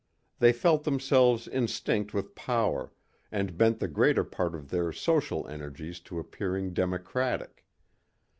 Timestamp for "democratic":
6.73-7.63